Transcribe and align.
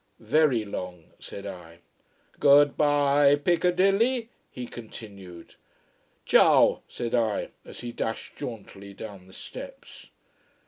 "Very 0.19 0.65
long," 0.65 1.11
said 1.19 1.45
I. 1.45 1.77
"Good 2.39 2.75
bye 2.75 3.35
Piccadilly" 3.35 4.29
he 4.59 4.65
continued. 4.65 5.53
"Ciao," 6.25 6.81
said 6.87 7.13
I, 7.13 7.49
as 7.65 7.81
he 7.81 7.91
dashed 7.91 8.35
jauntily 8.35 8.95
down 8.95 9.27
the 9.27 9.33
steps. 9.33 10.07